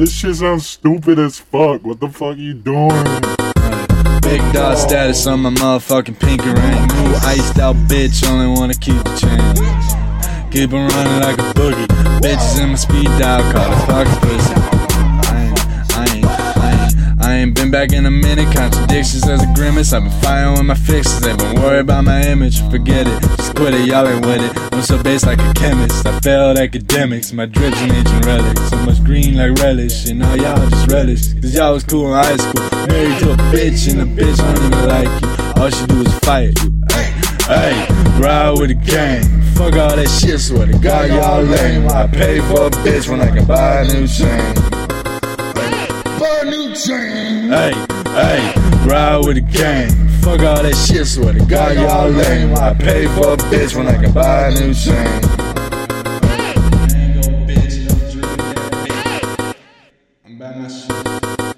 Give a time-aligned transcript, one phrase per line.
[0.00, 1.84] this shit sounds stupid as fuck.
[1.84, 3.04] What the fuck you doing?
[4.22, 6.86] Big dog status on my motherfucking pinky ring.
[7.04, 10.50] New iced out bitch, only wanna keep the chain.
[10.50, 11.86] Keep on running like a boogie.
[12.20, 14.79] Bitches in my speed dial, call it fucking pussy.
[17.30, 18.52] I ain't been back in a minute.
[18.56, 19.92] Contradictions as a grimace.
[19.92, 21.20] I've been firing my fixes.
[21.20, 22.60] They've been worried about my image.
[22.70, 24.72] Forget it, just quit it, y'all ain't with it.
[24.74, 26.04] I'm so based like a chemist.
[26.04, 27.32] I failed academics.
[27.32, 28.70] My drips an ancient relics.
[28.70, 30.08] So much green like relish.
[30.08, 31.32] And all y'all just relish.
[31.34, 32.86] Cause y'all was cool in high school.
[32.88, 35.62] Married to a bitch, and the bitch don't even like you.
[35.62, 36.58] All she do is fight
[37.50, 37.86] hey,
[38.20, 39.22] ride with the gang.
[39.54, 41.88] Fuck all that shit, swear to God, y'all lame.
[41.88, 44.69] I pay for a bitch when I can buy a new chain.
[46.50, 47.48] New chain.
[47.48, 47.72] Hey,
[48.06, 48.52] hey,
[48.84, 49.88] ride with the gang.
[50.20, 52.54] Fuck all that shit, swear to God, y'all lame.
[52.56, 54.96] I pay for a bitch when I can buy a new chain.
[60.24, 61.49] I'm by my shit.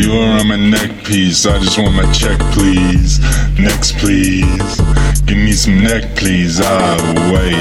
[0.00, 1.44] You are on my neck piece.
[1.44, 3.20] I just want my check, please.
[3.58, 4.80] Next, please.
[5.26, 6.60] Give me some neck, please.
[6.60, 6.96] I
[7.28, 7.54] wait,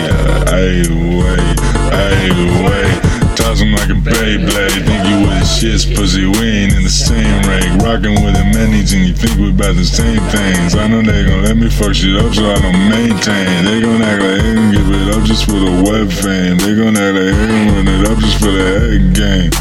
[0.47, 1.59] ay, wait,
[1.91, 2.31] ay,
[2.63, 3.35] wait.
[3.35, 4.85] Toss him like a Beyblade.
[4.87, 6.25] Think you with the shits, pussy.
[6.25, 7.77] We ain't in the same ring.
[7.83, 10.75] Rockin' with the minis, and you think we about the same things.
[10.75, 13.65] I know they gon' let me fuck shit up, so I don't maintain.
[13.65, 16.57] They gon' act like they gon' give it up just for the web fame.
[16.57, 19.51] They gon' act like they gon' run it up just for the head game.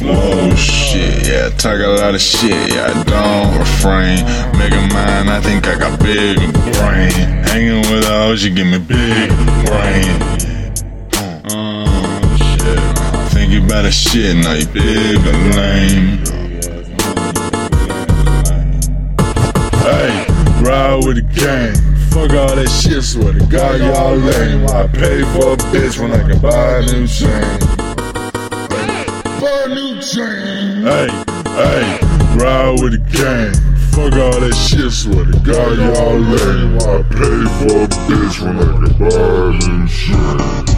[0.00, 1.07] Whoa, shit,
[1.38, 4.18] yeah, talk a lot of shit, yeah, I don't refrain.
[4.58, 6.36] Make a mind, I think I got big
[6.74, 7.12] brain.
[7.46, 9.30] Hanging with a hoe, she give me big
[9.66, 10.18] brain.
[11.50, 11.86] Oh,
[12.42, 13.32] shit.
[13.32, 16.18] Think you better shit, now you big or lame.
[19.86, 20.10] Hey,
[20.62, 21.74] ride with the gang.
[22.10, 24.66] Fuck all that shit, swear to God, y'all lame.
[24.66, 27.58] I pay for a bitch when I can buy a new chain.
[29.40, 30.82] Buy a new chain.
[30.82, 31.27] Hey,
[31.58, 31.98] hey,
[32.38, 33.54] ride with the gang.
[33.90, 36.78] Fuck all that shit, swear to God, y'all lame.
[36.78, 39.16] I pay for a bitch when I can buy
[39.48, 40.77] a new shit.